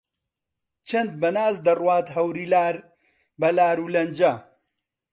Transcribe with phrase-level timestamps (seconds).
[0.87, 2.75] چەند بە ناز دەڕوات هەوری لار
[3.39, 4.33] بە لارو لەنجە